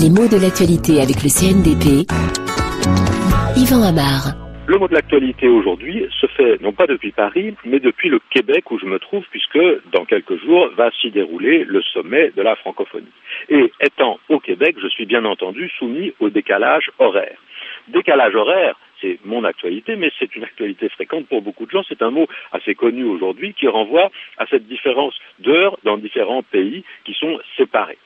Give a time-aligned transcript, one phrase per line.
[0.00, 2.08] Les mots de l'actualité avec le CNDP.
[3.56, 4.32] Yvan Amar.
[4.66, 8.70] Le mot de l'actualité aujourd'hui se fait non pas depuis Paris, mais depuis le Québec
[8.70, 9.58] où je me trouve, puisque
[9.92, 13.12] dans quelques jours va s'y dérouler le sommet de la francophonie.
[13.48, 17.38] Et étant au Québec, je suis bien entendu soumis au décalage horaire.
[17.88, 21.82] Décalage horaire, c'est mon actualité, mais c'est une actualité fréquente pour beaucoup de gens.
[21.88, 26.84] C'est un mot assez connu aujourd'hui qui renvoie à cette différence d'heures dans différents pays
[27.04, 27.98] qui sont séparés.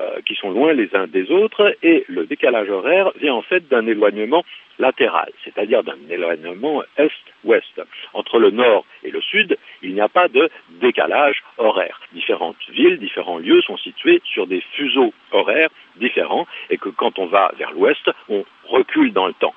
[0.00, 3.68] Euh, qui sont loin les uns des autres, et le décalage horaire vient en fait
[3.68, 4.44] d'un éloignement
[4.80, 7.80] latéral, c'est-à-dire d'un éloignement est-ouest.
[8.12, 10.50] Entre le nord et le sud, il n'y a pas de
[10.80, 12.00] décalage horaire.
[12.12, 17.26] Différentes villes, différents lieux sont situés sur des fuseaux horaires différents, et que quand on
[17.26, 19.54] va vers l'ouest, on recule dans le temps,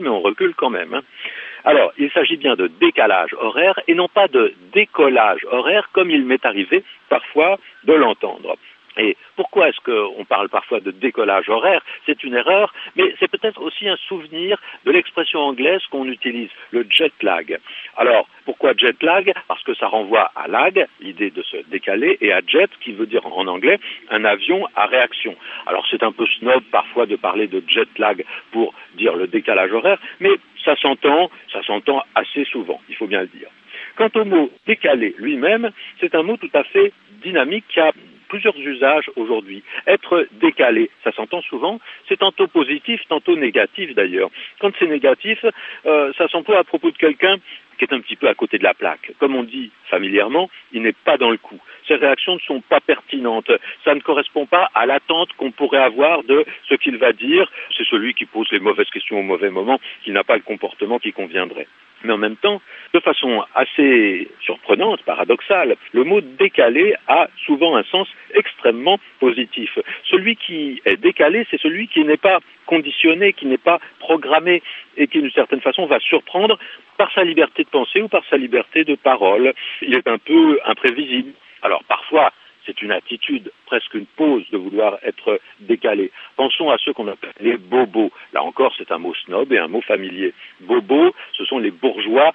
[0.00, 0.94] mais on recule quand même.
[0.94, 1.02] Hein.
[1.64, 6.24] Alors, il s'agit bien de décalage horaire et non pas de décollage horaire, comme il
[6.24, 8.56] m'est arrivé parfois de l'entendre.
[8.98, 11.82] Et pourquoi est-ce qu'on parle parfois de décollage horaire?
[12.06, 16.86] C'est une erreur, mais c'est peut-être aussi un souvenir de l'expression anglaise qu'on utilise, le
[16.88, 17.58] jet lag.
[17.96, 19.32] Alors, pourquoi jet lag?
[19.48, 23.06] Parce que ça renvoie à lag, l'idée de se décaler, et à jet, qui veut
[23.06, 23.78] dire en anglais
[24.10, 25.36] un avion à réaction.
[25.66, 29.72] Alors c'est un peu snob parfois de parler de jet lag pour dire le décalage
[29.72, 30.30] horaire, mais
[30.64, 33.48] ça s'entend, ça s'entend assez souvent, il faut bien le dire.
[33.96, 37.92] Quant au mot décalé lui-même, c'est un mot tout à fait dynamique qui a
[38.28, 39.62] plusieurs usages aujourd'hui.
[39.86, 44.30] Être décalé, ça s'entend souvent, c'est tantôt positif, tantôt négatif d'ailleurs.
[44.60, 45.44] Quand c'est négatif,
[45.86, 47.36] euh, ça s'emploie à propos de quelqu'un
[47.78, 49.12] qui est un petit peu à côté de la plaque.
[49.18, 51.60] Comme on dit familièrement, il n'est pas dans le coup.
[51.88, 53.50] Ses réactions ne sont pas pertinentes.
[53.84, 57.50] Ça ne correspond pas à l'attente qu'on pourrait avoir de ce qu'il va dire.
[57.76, 60.98] C'est celui qui pose les mauvaises questions au mauvais moment, qui n'a pas le comportement
[60.98, 61.68] qui conviendrait.
[62.04, 62.60] Mais en même temps,
[62.92, 69.78] de façon assez surprenante, paradoxale, le mot décalé a souvent un sens extrêmement positif.
[70.04, 74.62] Celui qui est décalé, c'est celui qui n'est pas conditionné, qui n'est pas programmé
[74.96, 76.58] et qui d'une certaine façon va surprendre
[76.98, 79.52] par sa liberté de penser ou par sa liberté de parole.
[79.82, 81.32] Il est un peu imprévisible.
[81.66, 82.32] Alors parfois,
[82.64, 86.12] c'est une attitude, presque une pose de vouloir être décalé.
[86.36, 88.12] Pensons à ceux qu'on appelle les bobos.
[88.32, 90.32] Là encore, c'est un mot snob et un mot familier.
[90.60, 92.32] Bobos, ce sont les bourgeois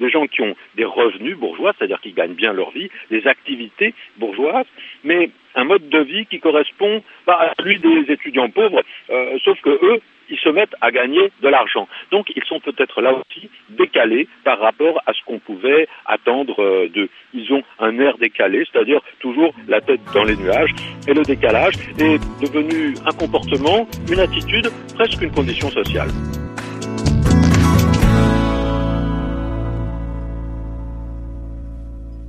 [0.00, 3.94] Des gens qui ont des revenus bourgeois, c'est-à-dire qui gagnent bien leur vie, des activités
[4.18, 4.66] bourgeoises,
[5.04, 9.70] mais un mode de vie qui correspond à celui des étudiants pauvres, euh, sauf que
[9.70, 11.88] eux, ils se mettent à gagner de l'argent.
[12.10, 16.88] Donc ils sont peut-être là aussi décalés par rapport à ce qu'on pouvait attendre euh,
[16.88, 17.08] d'eux.
[17.32, 20.70] Ils ont un air décalé, c'est-à-dire toujours la tête dans les nuages.
[21.08, 26.08] Et le décalage est devenu un comportement, une attitude, presque une condition sociale.